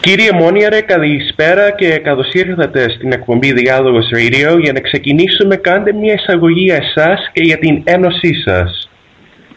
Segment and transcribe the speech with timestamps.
[0.00, 4.60] Κύριε Μόνιαρε, καλησπέρα και καλώς ήρθατε στην εκπομπή Διάλογος Radio.
[4.60, 8.90] Για να ξεκινήσουμε, κάντε μια εισαγωγή για εσάς και για την ένωσή σας.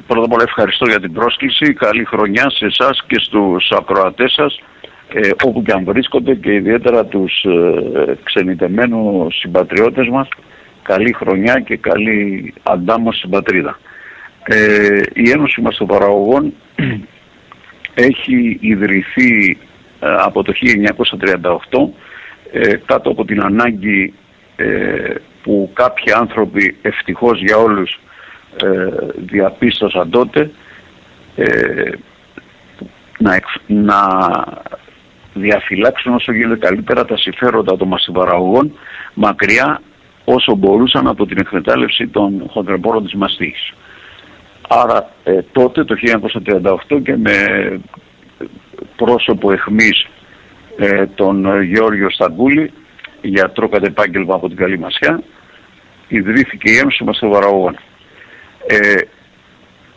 [0.08, 1.74] Πρώτα απ' όλα ευχαριστώ για την πρόσκληση.
[1.74, 4.60] Καλή χρονιά σε εσάς και στους ακροατές σας,
[5.13, 10.28] ε, όπου και αν βρίσκονται και ιδιαίτερα τους ε, ξενιτεμένους συμπατριώτες μας.
[10.81, 13.79] Καλή χρονιά και καλή αντάμωση στην πατρίδα.
[14.44, 16.54] Ε, η Ένωση μας των Παραγωγών
[18.09, 19.74] έχει ιδρυθεί ε,
[20.17, 20.53] από το
[21.72, 21.90] 1938
[22.52, 24.14] ε, κάτω από την ανάγκη
[24.55, 28.00] ε, που κάποιοι άνθρωποι ευτυχώς για όλους
[29.16, 30.52] διαπίστωσαν τότε
[33.18, 33.98] να, να
[35.34, 38.78] διαφυλάξουν όσο γίνεται καλύτερα τα συμφέροντα των μαστιβαραγωγών
[39.14, 39.81] μακριά
[40.26, 43.73] όσο μπορούσαν από την εκμετάλλευση των χοντρεμπόρων της μαστίχης.
[44.67, 45.09] Άρα
[45.52, 45.95] τότε το
[46.88, 47.34] 1938 και με
[48.95, 50.08] πρόσωπο εχμής
[50.77, 52.72] ε, τον Γεώργιο Σταγκούλη,
[53.22, 55.23] γιατρό κατ' επάγγελμα από την Καλή Μασιά,
[56.08, 57.78] ιδρύθηκε η Ένωση Μαστοβαραγωγών.
[58.67, 58.95] Ε,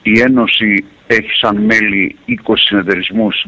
[0.03, 3.47] η Ένωση έχει σαν μέλη 20 συνεταιρισμούς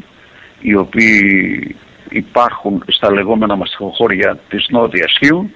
[0.59, 1.75] οι οποίοι
[2.09, 5.51] υπάρχουν στα λεγόμενα μαστιχοχώρια της Νότιας Χίου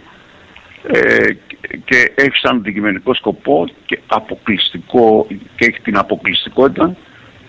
[0.87, 1.33] ε,
[1.85, 6.95] και έχει σαν αντικειμενικό σκοπό και, αποκλειστικό, και έχει την αποκλειστικότητα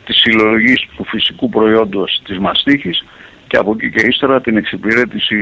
[0.06, 3.04] της συλλογής του φυσικού προϊόντος της μαστίχης
[3.46, 5.36] και από εκεί και ύστερα την εξυπηρέτηση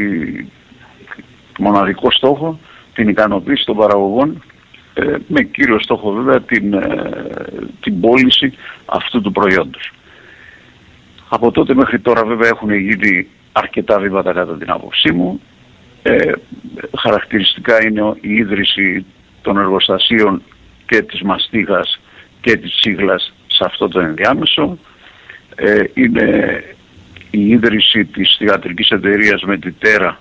[1.58, 2.58] μοναδικό στόχο
[2.94, 4.42] την ικανοποίηση των παραγωγών
[4.94, 7.20] ε, με κύριο στόχο βέβαια την, ε,
[7.80, 8.54] την πώληση
[8.84, 9.92] αυτού του προϊόντος.
[11.28, 15.40] Από τότε μέχρι τώρα βέβαια έχουν γίνει αρκετά βήματα κατά την άποψή μου.
[16.02, 16.32] Ε,
[16.98, 19.04] χαρακτηριστικά είναι η ίδρυση
[19.42, 20.42] των εργοστασίων
[20.86, 22.00] και της μαστίγας
[22.40, 24.78] και της σύγλας σε αυτό το ενδιάμεσο.
[25.54, 26.60] Ε, είναι
[27.30, 30.20] η ίδρυση της θεατρικής εταιρείας με τη Τέρα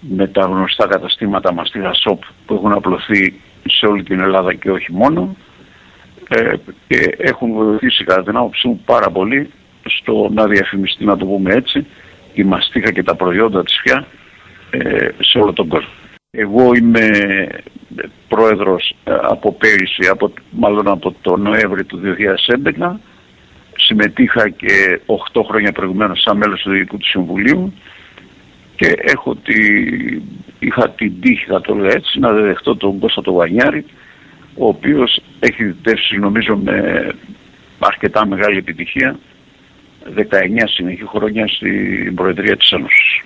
[0.00, 4.92] με τα γνωστά καταστήματα μαστίγα ΣΟΠ που έχουν απλωθεί σε όλη την Ελλάδα και όχι
[4.92, 5.36] μόνο
[6.28, 6.52] ε,
[6.88, 9.50] και έχουν βοηθήσει κατά την άποψή μου πάρα πολύ
[9.82, 11.86] στο να διαφημιστεί, να το πούμε έτσι,
[12.34, 14.06] η μαστίχα και τα προϊόντα της πια
[14.70, 15.97] ε, σε όλο τον κόσμο.
[16.30, 17.10] Εγώ είμαι
[18.28, 22.00] πρόεδρος ε, από πέρυσι, από, μάλλον από το Νοέμβρη του
[22.76, 22.94] 2011.
[23.76, 25.00] Συμμετείχα και
[25.32, 27.72] 8 χρόνια προηγουμένως σαν μέλος του Διοικού του Συμβουλίου
[28.76, 29.54] και έχω τη,
[30.58, 33.84] είχα την τύχη, θα το λέω έτσι, να δεχτώ τον Κώστα το Βανιάρη,
[34.54, 37.08] ο οποίος έχει διδεύσει νομίζω με
[37.78, 39.18] αρκετά μεγάλη επιτυχία
[40.16, 40.22] 19
[40.64, 43.22] συνεχή χρόνια στην Προεδρία της Ένωσης.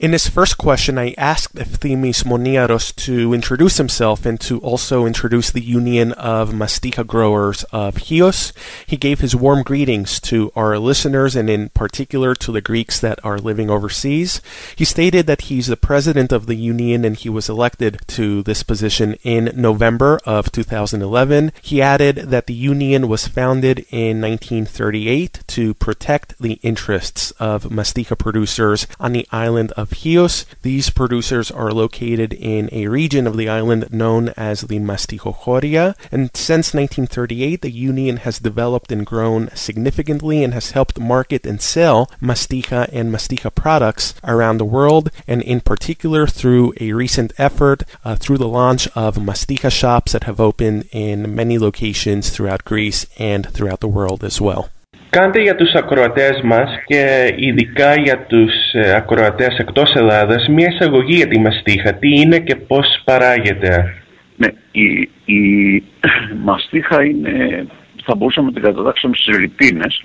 [0.00, 5.52] In this first question, I asked Ephthimis Moniaros to introduce himself and to also introduce
[5.52, 8.52] the Union of Mastika Growers of Chios.
[8.88, 13.24] He gave his warm greetings to our listeners and in particular to the Greeks that
[13.24, 14.42] are living overseas.
[14.74, 18.64] He stated that he's the president of the union and he was elected to this
[18.64, 21.52] position in November of 2011.
[21.62, 28.18] He added that the union was founded in 1938 to protect the interests of Mastika
[28.18, 30.46] producers on the island of of Chios.
[30.62, 36.34] These producers are located in a region of the island known as the Mastichochoria, and
[36.34, 42.10] since 1938, the union has developed and grown significantly and has helped market and sell
[42.20, 48.16] Mastika and Mastika products around the world, and in particular through a recent effort uh,
[48.16, 53.46] through the launch of Mastika shops that have opened in many locations throughout Greece and
[53.50, 54.70] throughout the world as well.
[55.14, 61.14] Κάντε για τους ακροατές μας και ειδικά για τους ε, ακροατές εκτός Ελλάδας μια εισαγωγή
[61.14, 61.94] για τη μαστίχα.
[61.94, 63.94] Τι είναι και πώς παράγεται;
[64.36, 65.82] Ναι, η, η
[66.44, 67.66] μαστίχα είναι,
[68.04, 70.04] θα μπορούσαμε να την κατατάξουμε στις ρητίνες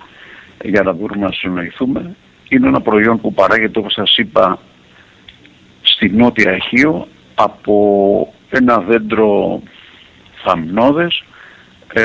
[0.64, 2.16] για να μπορούμε να συνοηθούμε.
[2.50, 4.60] Είναι ένα προϊόν που παράγεται όπως σας είπα
[5.82, 9.62] στη Νότια Αχείο από ένα δέντρο
[10.44, 11.24] θαμνώδες
[11.94, 12.04] ε,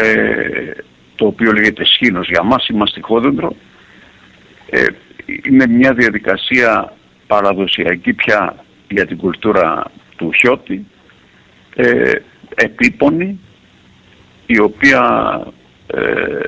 [1.17, 3.57] το οποίο λέγεται σχήνος για μας, η μαστιχόδεντρο.
[4.71, 4.85] Ε,
[5.43, 6.93] είναι μια διαδικασία
[7.27, 9.85] παραδοσιακή πια για την κουλτούρα
[10.17, 10.87] του Χιώτη,
[11.75, 12.13] ε,
[12.55, 13.41] επίπονη,
[14.47, 15.03] η οποία
[15.87, 16.41] ε,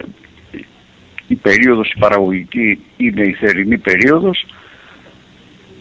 [1.26, 4.46] η περίοδος η παραγωγική είναι η θερινή περίοδος,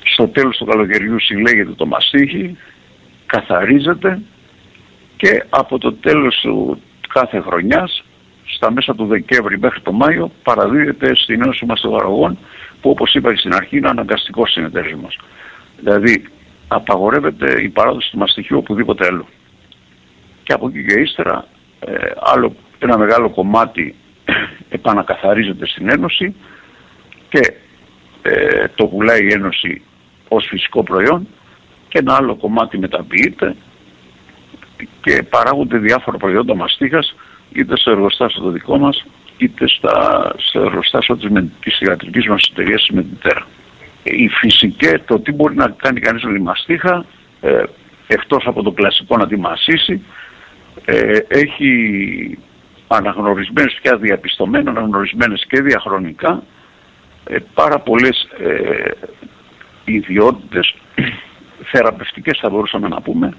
[0.03, 2.57] στο τέλος του καλοκαιριού συλλέγεται το μαστίχι,
[3.25, 4.21] καθαρίζεται
[5.17, 6.81] και από το τέλος του
[7.13, 8.03] κάθε χρονιάς
[8.45, 12.37] στα μέσα του Δεκέμβρη μέχρι το Μάιο παραδίδεται στην Ένωση Μαστογαρογών
[12.81, 15.19] που όπως είπα και στην αρχή είναι αναγκαστικός συνεταιρισμός.
[15.79, 16.25] Δηλαδή
[16.67, 19.27] απαγορεύεται η παράδοση του μαστιχιού οπουδήποτε άλλο.
[20.43, 21.47] Και από εκεί και ύστερα
[21.79, 23.95] ε, άλλο, ένα μεγάλο κομμάτι
[24.69, 26.35] επανακαθαρίζεται στην Ένωση
[27.29, 27.53] και
[28.21, 29.81] ε, το πουλάει η Ένωση
[30.27, 31.27] ως φυσικό προϊόν
[31.87, 33.55] και ένα άλλο κομμάτι μεταποιείται
[35.01, 37.15] και παράγονται διάφορα προϊόντα μαστίχας
[37.55, 39.05] είτε στο εργοστάσιο το δικό μας
[39.37, 41.29] είτε στα, στο εργοστάσιο της,
[41.59, 43.47] της ιατρικής μας εταιρείας με την Τέρα.
[44.03, 47.05] Η φυσική, το τι μπορεί να κάνει κανείς με τη μαστίχα,
[47.41, 47.63] ε,
[48.07, 50.01] εκτός από το κλασικό να τη μασίσει,
[50.85, 52.37] ε, έχει
[52.87, 56.43] αναγνωρισμένες πια διαπιστωμένα, αναγνωρισμένες και διαχρονικά,
[57.23, 58.91] ε, πάρα πολλές ε,
[59.85, 60.75] ιδιότητες
[61.71, 63.33] θεραπευτικές θα μπορούσαμε να πούμε,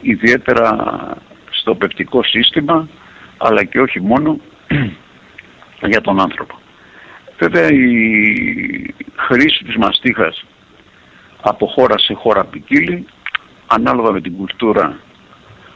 [0.00, 0.76] ιδιαίτερα
[1.50, 2.88] στο πεπτικό σύστημα,
[3.38, 4.40] αλλά και όχι μόνο
[5.90, 6.58] για τον άνθρωπο.
[7.38, 10.44] Βέβαια η χρήση της μαστίχας
[11.40, 13.06] από χώρα σε χώρα ποικίλει,
[13.66, 14.98] ανάλογα με την κουλτούρα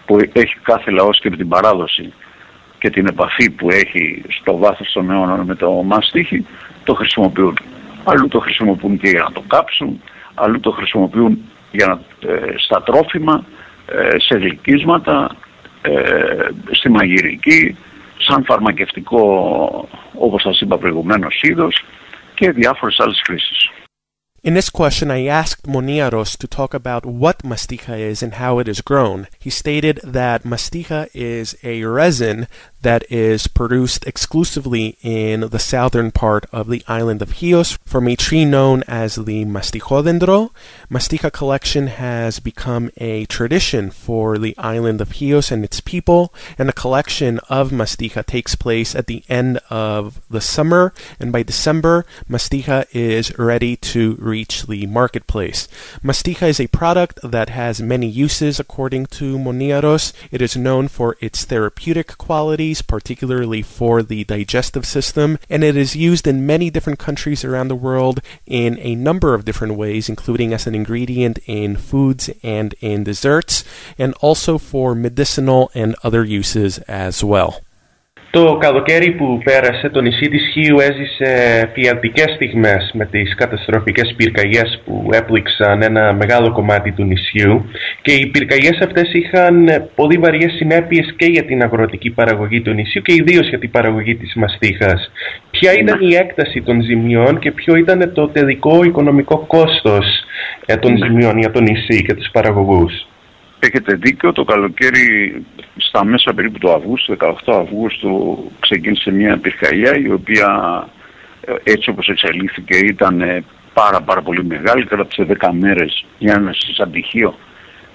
[0.06, 2.12] που έχει κάθε λαός και με την παράδοση
[2.78, 6.46] και την επαφή που έχει στο βάθος των αιώνων με το μαστίχη,
[6.84, 7.58] το χρησιμοποιούν.
[8.04, 10.00] Αλλού το χρησιμοποιούν και για να το κάψουν,
[10.34, 11.38] αλλού το χρησιμοποιούν
[11.72, 13.44] για να, ε, στα τρόφιμα,
[13.86, 15.36] ε, σε γλυκίσματα,
[15.82, 17.76] ε, στη μαγειρική,
[18.18, 19.24] σαν φαρμακευτικό,
[20.18, 21.84] όπως σας είπα προηγουμένως, είδος
[22.34, 23.70] και διάφορες άλλες χρήσεις.
[24.44, 28.66] In this question, I asked Moniaros to talk about what masticha is and how it
[28.66, 29.28] is grown.
[29.38, 32.48] He stated that masticha is a resin
[32.82, 38.16] that is produced exclusively in the southern part of the island of Chios from a
[38.16, 40.50] tree known as the mastichodendro.
[40.90, 46.68] Masticha collection has become a tradition for the island of Chios and its people, and
[46.68, 52.04] the collection of masticha takes place at the end of the summer, and by December,
[52.28, 55.68] masticha is ready to reach the marketplace.
[56.02, 60.12] Masticha is a product that has many uses according to Moniaros.
[60.30, 65.94] It is known for its therapeutic qualities, particularly for the digestive system, and it is
[65.94, 70.54] used in many different countries around the world in a number of different ways, including
[70.54, 73.64] as an ingredient in foods and in desserts,
[73.98, 77.60] and also for medicinal and other uses as well.
[78.38, 81.30] Το καλοκαίρι που πέρασε το νησί της Χίου έζησε
[81.74, 87.64] φιαλτικές στιγμές με τις καταστροφικές πυρκαγιές που έπληξαν ένα μεγάλο κομμάτι του νησιού
[88.02, 93.02] και οι πυρκαγιές αυτές είχαν πολύ βαριές συνέπειες και για την αγροτική παραγωγή του νησιού
[93.02, 95.10] και ιδίως για την παραγωγή της μαστίχας.
[95.50, 100.06] Ποια ήταν η έκταση των ζημιών και ποιο ήταν το τελικό οικονομικό κόστος
[100.66, 103.06] ε, των ζημιών για το νησί και τους παραγωγούς;
[103.64, 105.44] Έχετε δίκιο, το καλοκαίρι
[105.76, 110.48] στα μέσα περίπου του Αυγούστου, 18 Αυγούστου ξεκίνησε μια πυρκαγιά η οποία
[111.40, 113.44] ε, έτσι όπως εξελίχθηκε ήταν ε,
[113.74, 117.34] πάρα πάρα πολύ μεγάλη, κράτησε 10 μέρες για ένα συσταντυχείο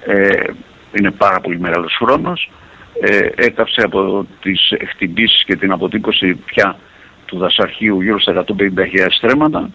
[0.06, 0.44] ε,
[0.98, 2.52] είναι πάρα πολύ μεγάλος χρόνος.
[3.02, 6.78] Ε, έκαψε από τις εκτιμήσεις και την αποτύπωση πια
[7.26, 9.70] του δασαρχείου γύρω στα 150.000 στρέμματα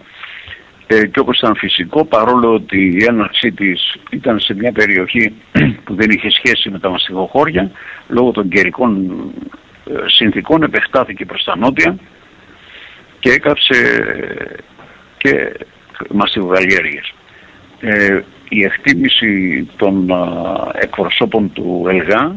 [0.87, 5.33] ε, και όπως ήταν φυσικό παρόλο ότι η έναρξή της ήταν σε μια περιοχή
[5.83, 7.71] που δεν είχε σχέση με τα μαστιγοχώρια
[8.07, 9.11] λόγω των καιρικών
[9.85, 11.95] ε, συνθήκων επεκτάθηκε προς τα νότια
[13.19, 13.75] και έκαψε
[15.17, 15.51] και
[16.09, 17.13] μαστιγοκαλλιέργειες.
[17.79, 20.09] Ε, η εκτίμηση των
[20.73, 22.35] εκπροσώπων του ΕΛΓΑ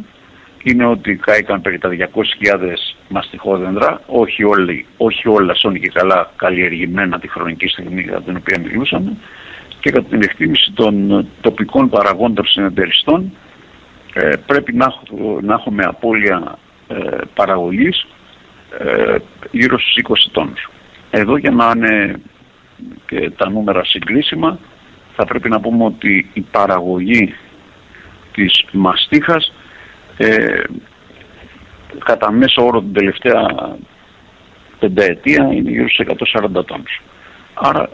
[0.62, 2.06] είναι ότι κάηκαν περί τα 200.000
[3.08, 8.60] μαστιχόδεντρα, όχι, όλοι, όχι όλα σώνει και καλά καλλιεργημένα τη χρονική στιγμή για την οποία
[8.60, 9.16] μιλούσαμε
[9.80, 13.32] και κατά την εκτίμηση των τοπικών παραγόντων συνεταιριστών
[14.14, 14.92] ε, πρέπει να,
[15.40, 16.94] να έχουμε απώλεια ε,
[17.34, 18.06] παραγωγής
[18.78, 19.16] ε,
[19.50, 20.70] γύρω στους 20 τόνους.
[21.10, 22.20] Εδώ για να είναι
[23.06, 24.58] και τα νούμερα συγκρίσιμα
[25.16, 27.34] θα πρέπει να πούμε ότι η παραγωγή
[28.32, 29.52] της μαστίχας
[30.16, 30.62] ε,
[32.04, 33.76] κατά μέσο όρο την τελευταία
[34.78, 37.02] πενταετία είναι γύρω στους 140 τόνους.
[37.54, 37.88] Άρα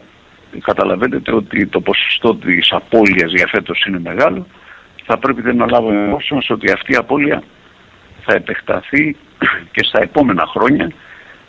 [0.61, 4.47] καταλαβαίνετε ότι το ποσοστό της απώλειας για φέτος είναι μεγάλο.
[5.05, 7.43] Θα πρέπει να λάβουμε υπόψη μας ότι αυτή η απώλεια
[8.25, 9.17] θα επεκταθεί
[9.73, 10.93] και στα επόμενα χρόνια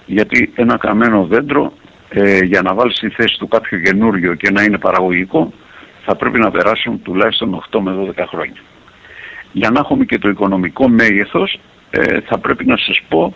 [0.06, 1.74] γιατί ένα καμένο δέντρο
[2.10, 5.54] ε, για να βάλει στη θέση του κάποιο καινούριο και να είναι παραγωγικό
[6.06, 8.62] θα πρέπει να περάσουν τουλάχιστον 8 με 12 χρόνια.
[9.52, 11.60] Για να έχουμε και το οικονομικό μέγεθος
[11.96, 13.36] ε, θα πρέπει να σας πω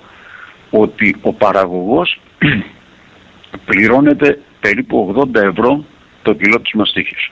[0.69, 2.19] ότι ο παραγωγός
[3.65, 5.83] πληρώνεται περίπου 80 ευρώ
[6.23, 7.31] το κιλό της μαστίχης.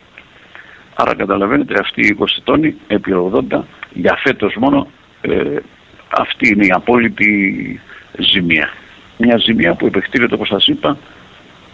[0.96, 3.12] Άρα καταλαβαίνετε αυτή η 20 τόνοι επί
[3.52, 3.62] 80
[3.94, 4.88] για φέτος μόνο
[5.22, 5.58] ε,
[6.10, 7.80] αυτή είναι η απόλυτη
[8.18, 8.70] ζημία.
[9.18, 10.98] Μια ζημία που επεκτείνεται όπως σας είπα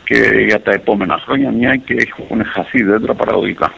[0.04, 0.16] και
[0.46, 3.74] για τα επόμενα χρόνια μια και έχουν χαθεί δέντρα παραγωγικά.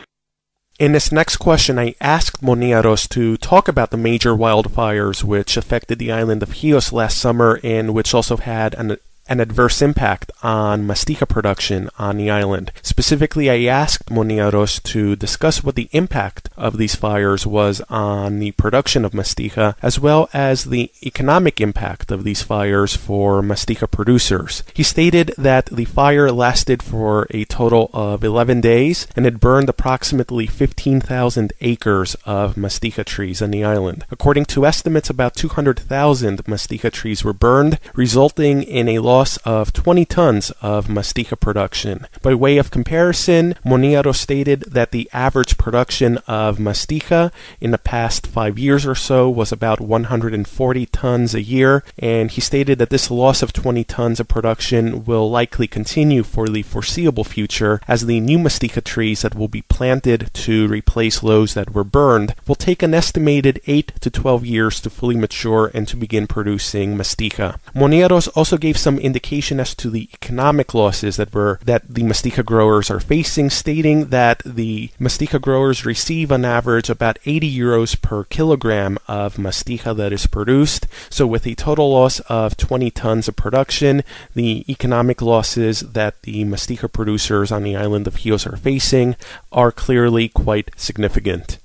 [0.79, 5.99] In this next question, I asked Moniaros to talk about the major wildfires which affected
[5.99, 10.85] the island of Chios last summer and which also had an an adverse impact on
[10.85, 12.71] mastica production on the island.
[12.81, 18.51] Specifically, I asked Moniaros to discuss what the impact of these fires was on the
[18.51, 24.63] production of mastica, as well as the economic impact of these fires for mastica producers.
[24.73, 29.69] He stated that the fire lasted for a total of 11 days and it burned
[29.69, 34.05] approximately 15,000 acres of mastica trees on the island.
[34.11, 39.12] According to estimates, about 200,000 mastica trees were burned, resulting in a loss
[39.45, 42.07] of 20 tons of mastica production.
[42.21, 48.25] By way of comparison, Moniaro stated that the average production of mastica in the past
[48.25, 53.11] five years or so was about 140 tons a year, and he stated that this
[53.11, 58.19] loss of 20 tons of production will likely continue for the foreseeable future as the
[58.19, 62.81] new mastica trees that will be planted to replace those that were burned will take
[62.81, 67.59] an estimated 8 to 12 years to fully mature and to begin producing mastica.
[67.75, 72.43] Moniaros also gave some indication as to the economic losses that were that the mastica
[72.43, 78.23] growers are facing, stating that the mastica growers receive on average about 80 euros per
[78.23, 80.87] kilogram of mastica that is produced.
[81.09, 86.45] So with a total loss of 20 tons of production, the economic losses that the
[86.45, 89.15] mastica producers on the island of Chios are facing
[89.51, 91.59] are clearly quite significant.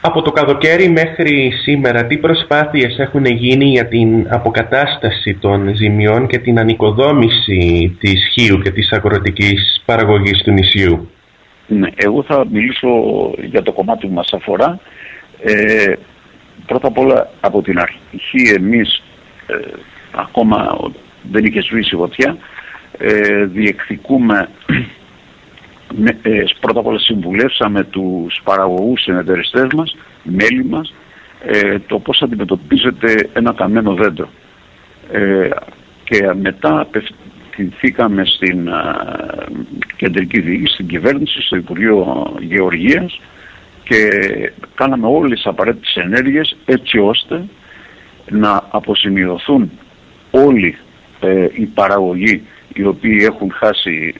[0.00, 6.38] Από το καλοκαίρι μέχρι σήμερα, τι προσπάθειες έχουν γίνει για την αποκατάσταση των ζημιών και
[6.38, 11.10] την ανοικοδόμηση της χείου και της αγροτικής παραγωγής του νησιού;
[11.66, 12.88] Ναι, εγώ θα μιλήσω
[13.42, 14.80] για το κομμάτι που μας αφορά.
[15.42, 15.92] Ε,
[16.66, 19.02] πρώτα απ' όλα από την αρχή εμείς
[19.46, 19.54] ε,
[20.14, 20.78] ακόμα
[21.30, 22.36] δεν είχε σβήσει η φωτιά
[22.98, 24.48] ε, διεκδικούμε
[26.06, 30.94] ε, πρώτα απ' όλα συμβουλεύσαμε τους παραγωγούς συνεταιριστές μας, μέλη μας,
[31.44, 34.28] ε, το πώς αντιμετωπίζεται ένα καμένο δέντρο.
[35.12, 35.48] Ε,
[36.04, 38.68] και μετά απευθυνθήκαμε στην
[39.96, 43.20] κεντρική διοίκηση, στην κυβέρνηση, στο Υπουργείο Γεωργίας
[43.84, 44.08] και
[44.74, 47.44] κάναμε όλες τις απαραίτητες ενέργειες έτσι ώστε
[48.30, 49.70] να αποσημειωθούν
[50.30, 50.76] όλοι
[51.54, 52.42] οι παραγωγοί
[52.74, 54.14] οι οποίοι έχουν χάσει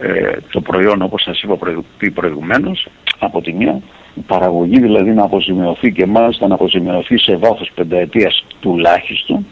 [0.00, 1.58] ε, το προϊόν όπως σας είπα
[1.98, 2.88] πει προηγουμένως
[3.18, 3.80] από τη μία
[4.14, 9.46] η παραγωγή δηλαδή να αποζημιωθεί και μάλιστα να αποζημιωθεί σε βάθος πενταετίας τουλάχιστον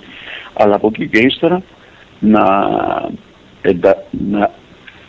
[0.55, 1.63] αλλά από εκεί και ύστερα
[2.19, 2.45] να,
[3.63, 4.51] εντα, να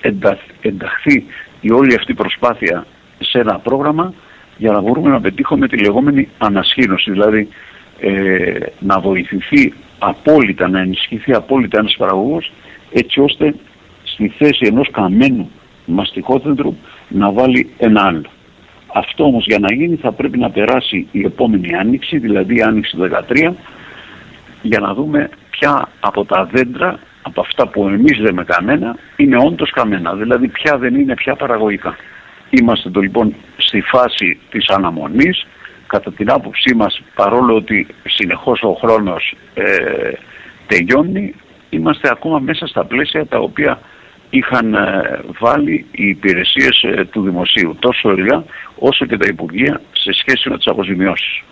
[0.01, 1.25] εντα, ενταχθεί
[1.61, 2.85] η όλη αυτή προσπάθεια
[3.19, 4.13] σε ένα πρόγραμμα
[4.57, 7.11] για να μπορούμε να πετύχουμε τη λεγόμενη ανασχήνωση.
[7.11, 7.47] Δηλαδή
[7.99, 12.51] ε, να βοηθηθεί απόλυτα, να ενισχυθεί απόλυτα ένας παραγωγός
[12.91, 13.55] έτσι ώστε
[14.19, 15.51] στη θέση ενός καμένου
[15.85, 16.75] μαστιχόδεντρου
[17.07, 18.29] να βάλει ένα άλλο.
[18.93, 22.97] Αυτό όμως για να γίνει θα πρέπει να περάσει η επόμενη άνοιξη, δηλαδή η άνοιξη
[22.97, 23.51] του 2013,
[24.61, 29.71] για να δούμε ποια από τα δέντρα, από αυτά που εμείς λέμε καμένα, είναι όντως
[29.71, 31.95] καμένα, δηλαδή ποια δεν είναι πια παραγωγικά.
[32.49, 35.47] Είμαστε το, λοιπόν στη φάση της αναμονής,
[35.87, 40.11] κατά την άποψή μας, παρόλο ότι συνεχώς ο χρόνος ε,
[40.67, 41.35] τελειώνει,
[41.69, 43.79] είμαστε ακόμα μέσα στα πλαίσια τα οποία
[44.29, 48.45] είχαν ε, βάλει οι υπηρεσίες ε, του δημοσίου, τόσο ελιά
[48.75, 51.43] όσο και τα Υπουργεία σε σχέση με τις αποζημιώσεις.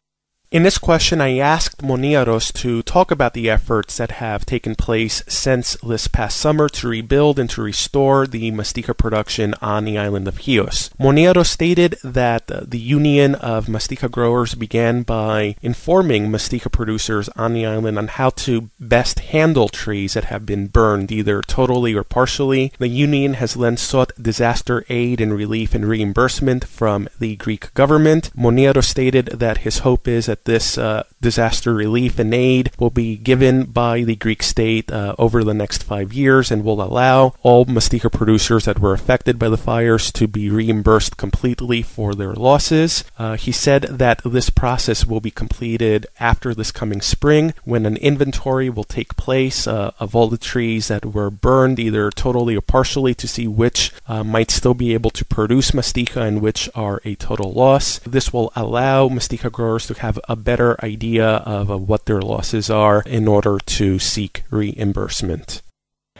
[0.49, 5.21] In this question, I asked Moniaros to talk about the efforts that have taken place
[5.27, 10.25] since this past summer to rebuild and to restore the mastica production on the island
[10.25, 10.89] of Chios.
[10.97, 17.65] Moniaros stated that the Union of Mastica Growers began by informing mastica producers on the
[17.65, 22.71] island on how to best handle trees that have been burned, either totally or partially.
[22.79, 28.31] The Union has then sought disaster aid and relief and reimbursement from the Greek government.
[28.33, 32.89] Moniaros stated that his hope is that that this uh, disaster relief and aid will
[32.89, 37.33] be given by the Greek state uh, over the next five years and will allow
[37.41, 42.33] all mastica producers that were affected by the fires to be reimbursed completely for their
[42.33, 43.03] losses.
[43.17, 47.97] Uh, he said that this process will be completed after this coming spring when an
[47.97, 52.61] inventory will take place uh, of all the trees that were burned either totally or
[52.61, 57.01] partially to see which uh, might still be able to produce mastica and which are
[57.03, 57.99] a total loss.
[57.99, 62.99] This will allow mastica growers to have a better idea of what their losses are
[63.17, 65.61] in order to seek reimbursement.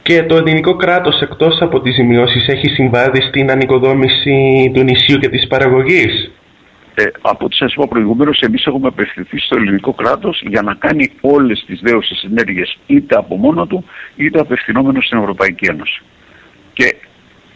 [0.02, 5.30] Και το ελληνικό κράτος εκτός από τις ζημιώσεις έχει συμβάδει στην ανοικοδόμηση του νησιού και
[5.30, 6.32] της παραγωγής.
[6.96, 11.12] Ε, από ό,τι σας είπα προηγουμένως, εμείς έχουμε απευθυνθεί στο ελληνικό κράτος για να κάνει
[11.22, 16.02] όλες τις δέωσες ενέργειες είτε από μόνο του είτε απευθυνόμενο στην Ευρωπαϊκή Ένωση.
[16.74, 16.96] Και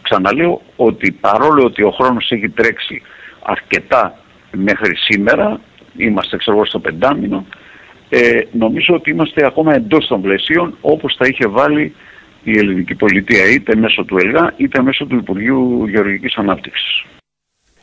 [0.02, 3.02] ξαναλέω ότι παρόλο ότι ο χρόνος έχει τρέξει
[3.42, 4.18] αρκετά
[4.50, 5.60] μέχρι σήμερα,
[5.96, 7.46] είμαστε ξέρω στο πεντάμινο,
[8.08, 11.94] ε, νομίζω ότι είμαστε ακόμα εντός των πλαισίων όπως τα είχε βάλει
[12.42, 17.04] η ελληνική πολιτεία είτε μέσω του ΕΛΓΑ είτε μέσω του Υπουργείου Γεωργικής Ανάπτυξης.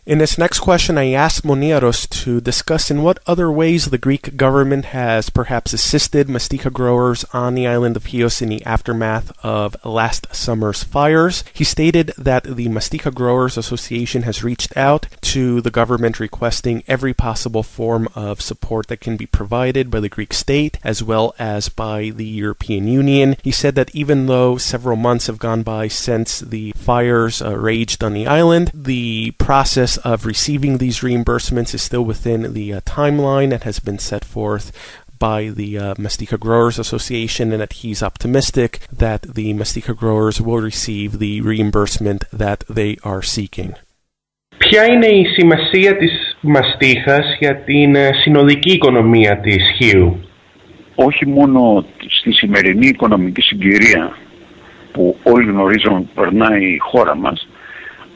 [0.05, 4.37] In this next question, I asked Moniaros to discuss in what other ways the Greek
[4.37, 9.75] government has perhaps assisted mastika growers on the island of Chios in the aftermath of
[9.83, 11.43] last summer's fires.
[11.53, 17.13] He stated that the Mastika Growers Association has reached out to the government requesting every
[17.13, 21.69] possible form of support that can be provided by the Greek state as well as
[21.69, 23.35] by the European Union.
[23.43, 28.03] He said that even though several months have gone by since the fires uh, raged
[28.03, 33.48] on the island, the process of receiving these reimbursements is still within the uh, timeline
[33.48, 34.66] that has been set forth
[35.18, 38.70] by the uh, Mastika Growers Association and that he's optimistic
[39.04, 43.72] that the Mastika growers will receive the reimbursement that they are seeking.
[44.58, 50.28] Ποια είναι η σημασία της μαστίχας για την συνολική οικονομία της Χίου?
[50.94, 51.84] Όχι μόνο
[52.18, 54.16] στη σημερινή οικονομική συγκυρία
[54.92, 57.48] που όλοι γνωρίζουμε που περνάει η χώρα μας,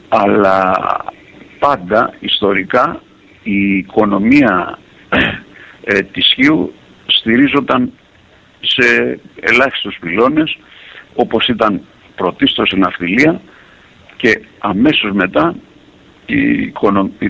[0.07, 0.73] αλλά
[1.66, 3.02] πάντα ιστορικά
[3.42, 4.78] η οικονομία
[5.92, 6.72] ε, της Χίου
[7.06, 7.92] στηρίζονταν
[8.60, 10.58] σε ελάχιστους πυλώνες
[11.14, 11.80] όπως ήταν
[12.16, 13.40] πρωτίστως η ναυτιλία
[14.16, 15.54] και αμέσως μετά
[16.26, 16.72] η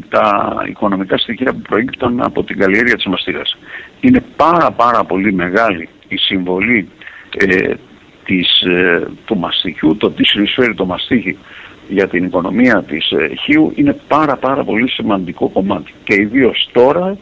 [0.08, 3.58] τα οικονομικά στοιχεία που προήγησαν από την καλλιέργεια της μαστίγας.
[4.00, 6.88] Είναι πάρα πάρα πολύ μεγάλη η συμβολή
[7.36, 7.74] ε,
[8.24, 11.38] της, ε, του μαστιχιού, το τι συνεισφέρει το μαστίχι
[11.88, 15.94] για την οικονομία της ε, Χίου είναι πάρα πάρα πολύ σημαντικό κομμάτι.
[16.04, 17.16] Και ιδίως τώρα,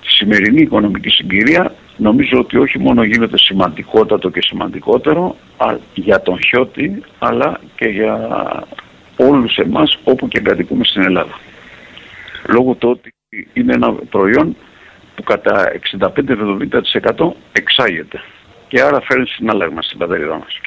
[0.00, 5.36] τη σημερινή οικονομική συγκυρία, νομίζω ότι όχι μόνο γίνεται σημαντικότατο και σημαντικότερο
[5.94, 8.18] για τον Χιώτη, αλλά και για
[9.16, 11.40] όλους εμάς όπου και κατοικούμε στην Ελλάδα.
[12.48, 13.14] Λόγω του ότι
[13.52, 14.56] είναι ένα προϊόν
[15.14, 15.72] που κατά
[17.16, 18.20] 65-70% εξάγεται
[18.68, 20.60] και άρα φέρνει συνάλλαγμα στην πατερίδα μας.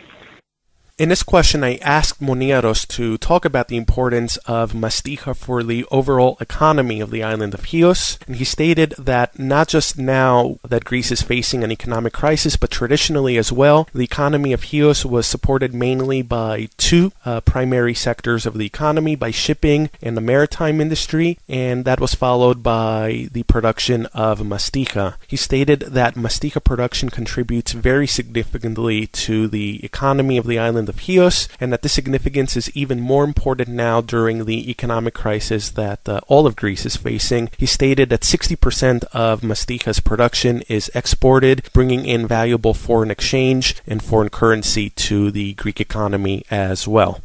[1.00, 5.86] In this question, I asked Monieros to talk about the importance of masticha for the
[5.90, 8.20] overall economy of the island of Chios.
[8.28, 12.70] And he stated that not just now that Greece is facing an economic crisis, but
[12.70, 18.46] traditionally as well, the economy of Chios was supported mainly by two uh, primary sectors
[18.46, 23.44] of the economy, by shipping and the maritime industry, and that was followed by the
[23.44, 25.16] production of masticha.
[25.30, 31.00] He stated that masticha production contributes very significantly to the economy of the island of
[31.00, 36.08] Chios, and that this significance is even more important now during the economic crisis that
[36.10, 37.50] uh, all of Greece is facing.
[37.58, 44.04] He stated that 60% of Masticha's production is exported, bringing in valuable foreign exchange and
[44.04, 47.22] foreign currency to the Greek economy as well.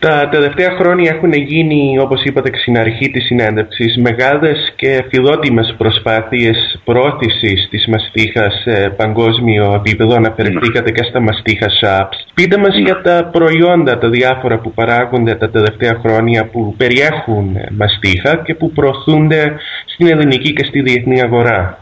[0.00, 6.80] Τα τελευταία χρόνια έχουν γίνει, όπως είπατε στην αρχή της συνέντευξης, μεγάλες και φιλότιμες προσπάθειες
[6.84, 10.14] πρόθεσης της μαστίχας σε παγκόσμιο επίπεδο.
[10.14, 12.16] Αναφερθήκατε και στα μαστίχα shops.
[12.34, 18.36] Πείτε μας για τα προϊόντα, τα διάφορα που παράγονται τα τελευταία χρόνια που περιέχουν μαστίχα
[18.44, 21.78] και που προωθούνται στην ελληνική και στη διεθνή αγορά.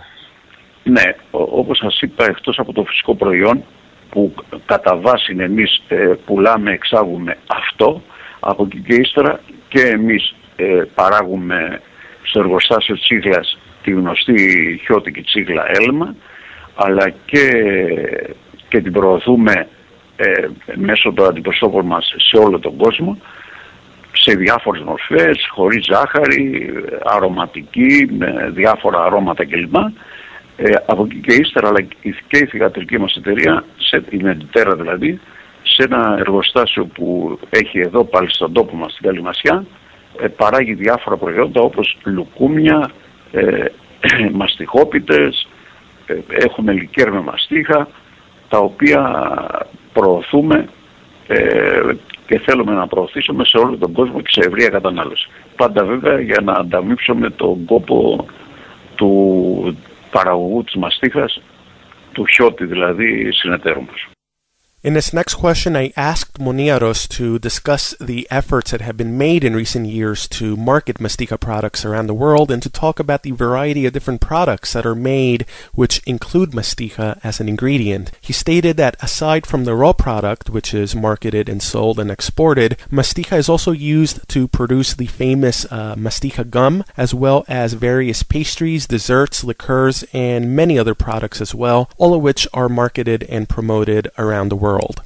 [0.83, 3.65] Ναι, όπως σας είπα, εκτός από το φυσικό προϊόν,
[4.11, 4.35] που
[4.67, 8.03] κατά βάση εμείς ε, πουλάμε, εξάγουμε αυτό,
[8.41, 11.81] από εκεί και ύστερα και εμείς ε, παράγουμε
[12.23, 16.15] στο εργοστάσιο τσίγλας τη γνωστή χιώτικη τσίγλα έλμα,
[16.75, 17.51] αλλά και,
[18.69, 19.69] και την προωθούμε
[20.17, 23.19] ε, μέσω των αντιπροσώπων μας σε όλο τον κόσμο
[24.13, 26.73] σε διάφορες μορφές, χωρίς ζάχαρη,
[27.05, 29.75] αρωματική, με διάφορα αρώματα κλπ.
[30.61, 31.81] Ε, από εκεί και ύστερα, αλλά
[32.29, 35.21] και η θηγατρική μας εταιρεία, σε, η Μεντιτέρα δηλαδή,
[35.63, 39.65] σε ένα εργοστάσιο που έχει εδώ πάλι στον τόπο μας στην Καλυμασιά,
[40.21, 42.91] ε, παράγει διάφορα προϊόντα όπως λουκούμια,
[43.33, 43.65] ε,
[44.41, 45.49] μαστιχόπιτες,
[46.07, 47.89] ε, έχουμε λικέρ με μαστίχα,
[48.49, 49.31] τα οποία
[49.93, 50.69] προωθούμε
[51.27, 51.81] ε,
[52.27, 55.29] και θέλουμε να προωθήσουμε σε όλο τον κόσμο και σε ευρεία κατανάλωση.
[55.57, 58.27] Πάντα βέβαια για να ανταμείψουμε τον κόπο
[58.95, 59.79] του
[60.11, 61.43] παραγωγού της μαστίχας,
[62.13, 64.18] του χιώτη δηλαδή συνεταίρου μας.
[64.81, 69.43] In this next question, I asked Moniaros to discuss the efforts that have been made
[69.43, 73.33] in recent years to market Mastika products around the world and to talk about the
[73.33, 78.13] variety of different products that are made which include Mastika as an ingredient.
[78.21, 82.77] He stated that aside from the raw product, which is marketed and sold and exported,
[82.89, 88.23] Mastika is also used to produce the famous uh, Mastika gum, as well as various
[88.23, 93.49] pastries, desserts, liqueurs, and many other products as well, all of which are marketed and
[93.49, 94.97] promoted around the world world.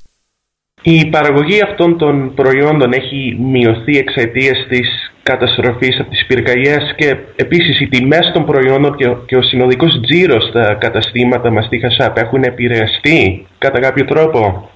[0.83, 7.81] Η παραγωγή αυτών των προϊόντων έχει μειωθεί εξαιτίας της καταστροφής από τις πυρκαγιές και επίσης
[7.81, 12.42] οι τιμές των προϊόντων και ο, και ο συνολικός τζίρος στα καταστήματα μαστίχα ΣΑΠ έχουν
[12.42, 14.70] επηρεαστεί κατά κάποιο τρόπο;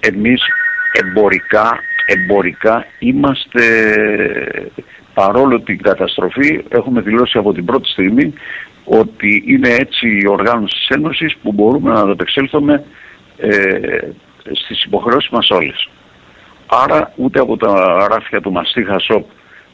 [0.00, 0.42] Εμείς
[0.92, 3.64] εμπορικά, εμπορικά είμαστε
[5.14, 8.32] παρόλο την καταστροφή έχουμε δηλώσει από την πρώτη στιγμή
[8.84, 12.84] ότι είναι έτσι η οργάνωση της Ένωσης που μπορούμε να ανταπεξέλθουμε
[13.40, 14.12] ε,
[14.52, 15.88] στις υποχρεώσεις μας όλες.
[16.66, 19.26] Άρα ούτε από τα ράφια του Μαστίχα Σοπ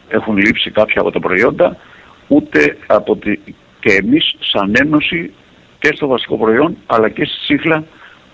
[0.09, 1.77] έχουν λείψει κάποια από τα προϊόντα,
[2.29, 3.39] ούτε από τη...
[3.81, 5.33] και εμείς σαν Ένωση
[5.79, 7.85] και στο βασικό προϊόν αλλά και στη Σύχλα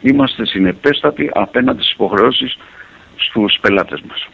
[0.00, 2.56] είμαστε συνεπέστατοι απέναντι στις υποχρεώσεις
[3.16, 4.28] στους πελάτες μας.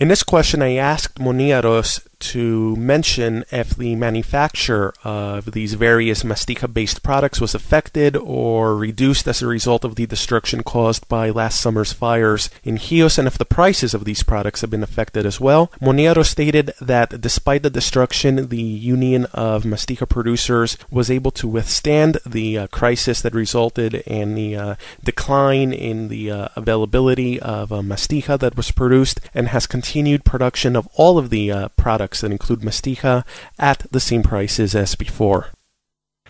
[0.00, 1.90] In this question, I asked Moniaros
[2.32, 9.28] to mention if the manufacture of these various mastica based products was affected or reduced
[9.28, 13.36] as a result of the destruction caused by last summer's fires in Chios and if
[13.36, 15.70] the prices of these products have been affected as well.
[15.80, 22.18] Moniaros stated that despite the destruction, the Union of Mastica Producers was able to withstand
[22.24, 28.38] the uh, crisis that resulted in the uh, decline in the uh, availability of mastica
[28.38, 31.68] that was produced and has continued production of all of the uh,
[32.14, 33.24] products that include masticha
[33.58, 35.52] at the same prices as before.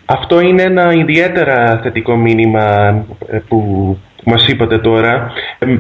[0.07, 3.07] Αυτό είναι ένα ιδιαίτερα θετικό μήνυμα
[3.49, 5.33] που μας είπατε τώρα.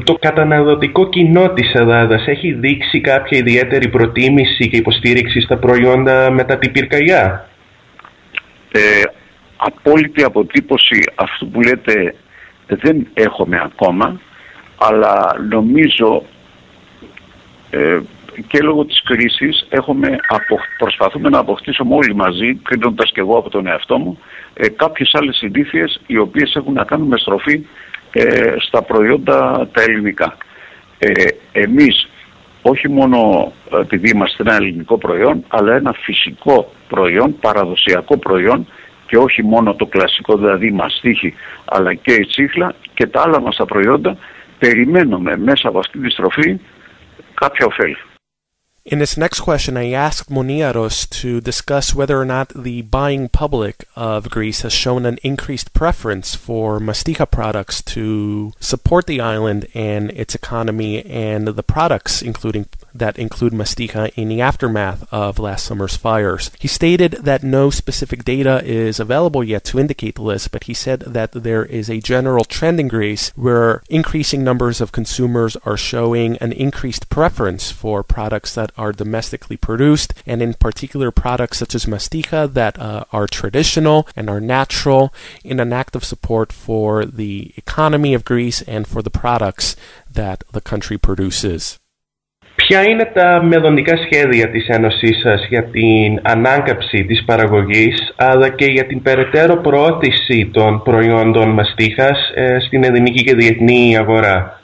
[0.04, 6.58] Το καταναλωτικό κοινό της Ελλάδας έχει δείξει κάποια ιδιαίτερη προτίμηση και υποστήριξη στα προϊόντα μετά
[6.58, 7.48] την πυρκαγιά.
[8.72, 9.02] Ε,
[9.56, 12.14] απόλυτη αποτύπωση αυτού που λέτε
[12.66, 14.20] δεν έχουμε ακόμα,
[14.78, 16.22] αλλά νομίζω
[17.70, 18.00] ε,
[18.46, 20.16] και λόγω της κρίσης έχουμε
[20.78, 24.18] προσπαθούμε να αποκτήσουμε όλοι μαζί, κρίνοντας και εγώ από τον εαυτό μου,
[24.54, 27.66] ε, κάποιες άλλες συνήθειες οι οποίες έχουν να κάνουν με στροφή
[28.12, 30.36] ε, στα προϊόντα τα ελληνικά.
[30.98, 31.12] Ε,
[31.52, 32.08] εμείς
[32.62, 38.66] όχι μόνο επειδή είμαστε ένα ελληνικό προϊόν, αλλά ένα φυσικό προϊόν, παραδοσιακό προϊόν
[39.06, 43.56] και όχι μόνο το κλασικό δηλαδή μαστίχη, αλλά και η τσίχλα και τα άλλα μας
[43.56, 44.16] τα προϊόντα,
[44.58, 46.60] περιμένουμε μέσα από αυτή τη στροφή
[47.34, 47.96] κάποια ωφέλη.
[48.84, 53.86] In this next question, I asked Moniaros to discuss whether or not the buying public
[53.96, 60.10] of Greece has shown an increased preference for mastika products to support the island and
[60.10, 65.96] its economy and the products, including that include mastika in the aftermath of last summer's
[65.96, 66.50] fires.
[66.58, 71.00] He stated that no specific data is available yet to indicate this, but he said
[71.00, 76.36] that there is a general trend in Greece where increasing numbers of consumers are showing
[76.38, 81.86] an increased preference for products that are domestically produced, and in particular products such as
[81.86, 87.52] mastika that uh, are traditional and are natural in an act of support for the
[87.56, 89.76] economy of Greece and for the products
[90.10, 91.78] that the country produces.
[92.66, 98.64] Ποια είναι τα μελλοντικά σχέδια της Ένωσής σας για την ανάκαψη της παραγωγής αλλά και
[98.64, 104.60] για την περαιτέρω προώθηση των προϊόντων μαστίχας ε, στην ελληνική και διεθνή αγορά;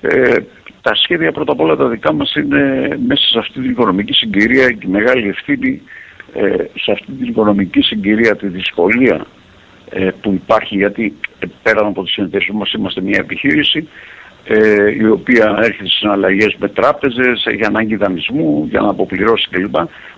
[0.00, 0.34] Ε,
[0.80, 4.68] τα σχέδια πρώτα απ' όλα τα δικά μας είναι μέσα σε αυτή την οικονομική συγκυρία
[4.68, 5.82] και μεγάλη ευθύνη
[6.34, 9.26] ε, σε αυτή την οικονομική συγκυρία, τη δυσκολία
[9.90, 13.88] ε, που υπάρχει γιατί ε, πέραν από τις συνεταιρίες μας είμαστε μια επιχείρηση
[14.44, 19.74] ε, η οποία έρχεται σε συναλλαγές με τράπεζες για ανάγκη δανεισμού, για να αποπληρώσει κλπ.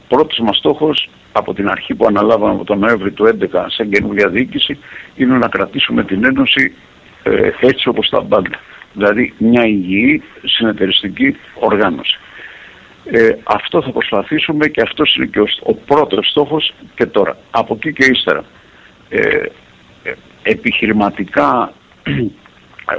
[0.08, 4.28] Πρώτος μας στόχος από την αρχή που αναλάβαμε από τον Νοέμβρη του 2011 σε καινούργια
[4.28, 4.78] διοίκηση
[5.16, 6.72] είναι να κρατήσουμε την Ένωση
[7.22, 8.60] ε, έτσι όπως τα πάντα.
[8.92, 12.18] Δηλαδή μια υγιή συνεταιριστική οργάνωση.
[13.04, 17.36] Ε, αυτό θα προσπαθήσουμε και αυτός είναι και ο, ο πρώτος στόχος και τώρα.
[17.50, 18.44] Από εκεί και ύστερα.
[19.08, 19.18] Ε,
[20.02, 21.72] ε επιχειρηματικά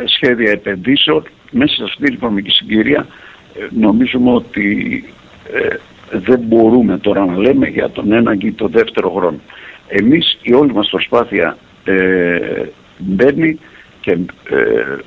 [0.06, 3.08] σχέδια επενδύσεων μέσα σε αυτή την οικονομική συγκυρία
[3.60, 5.04] ε, νομίζουμε ότι
[5.54, 5.76] ε,
[6.12, 9.40] δεν μπορούμε τώρα να λέμε για τον ένα και τον δεύτερο χρόνο.
[9.88, 12.66] Εμείς η όλη μας προσπάθεια ε,
[12.98, 13.60] μπαίνει
[14.02, 14.12] και
[14.50, 14.98] ε,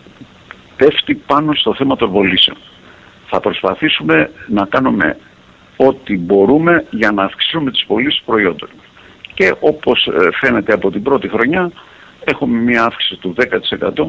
[0.76, 2.56] πέφτει πάνω στο θέμα των βολήσεων.
[3.26, 5.16] Θα προσπαθήσουμε να κάνουμε
[5.76, 8.68] ό,τι μπορούμε για να αυξήσουμε τις πωλήσεις προϊόντων.
[9.34, 11.70] Και όπως ε, φαίνεται από την πρώτη χρονιά
[12.24, 13.34] έχουμε μια αύξηση του
[13.94, 14.06] 10%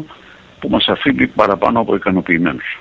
[0.61, 2.79] που μας αφήνει παραπάνω από ικανοποιημένους.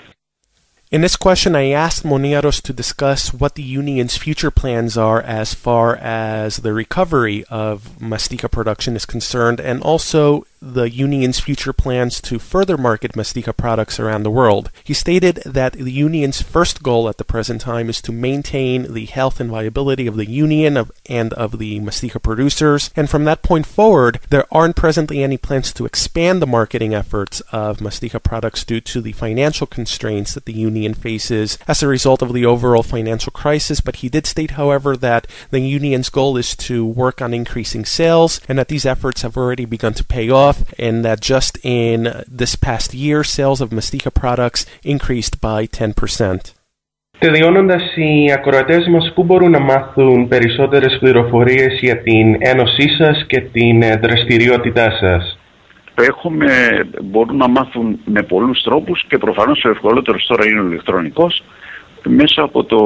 [0.95, 5.56] In this question, I asked Moniaros to discuss what the union's future plans are as
[5.65, 12.21] far as the recovery of mastica production is concerned, and also the union's future plans
[12.21, 14.71] to further market Mastika products around the world.
[14.85, 19.07] He stated that the union's first goal at the present time is to maintain the
[19.07, 23.42] health and viability of the union of, and of the Mastika producers, and from that
[23.42, 28.64] point forward, there aren't presently any plans to expand the marketing efforts of Mastika products
[28.64, 32.83] due to the financial constraints that the union faces as a result of the overall
[32.83, 33.81] financial crisis.
[33.81, 38.40] But he did state, however, that the union's goal is to work on increasing sales
[38.49, 40.47] and that these efforts have already begun to pay off,
[40.78, 41.98] and that just in
[42.40, 46.54] this past year, sales of Mastika products increased by 10%.
[47.18, 53.40] Τελειώνοντας, οι ακροατές μας πού μπορούν να μάθουν περισσότερες πληροφορίες για την ένωσή σας και
[53.40, 55.38] την δραστηριότητά σας;
[55.94, 56.50] Έχουμε,
[57.02, 61.42] μπορούν να μάθουν με πολλούς τρόπους και προφανώς ο ευκολότερος τώρα είναι ο ηλεκτρονικός
[62.08, 62.78] μέσα από το